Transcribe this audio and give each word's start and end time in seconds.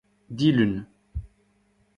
dilun 0.39 0.73